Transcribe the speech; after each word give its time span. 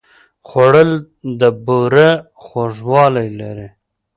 خوړل 0.47 0.91
د 1.39 1.41
بوره 1.65 2.09
خوږوالی 2.43 3.27
لري 3.39 3.69